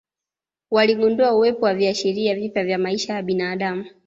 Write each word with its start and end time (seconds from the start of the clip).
Waligundua 0.71 1.35
uwepo 1.35 1.65
wa 1.65 1.73
viashiria 1.73 2.35
vipya 2.35 2.63
vya 2.63 2.77
maisha 2.77 3.13
ya 3.13 3.23
mwanadamu 3.23 3.85